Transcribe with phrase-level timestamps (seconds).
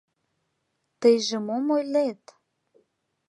[0.99, 2.23] Тыйже мом ойлет?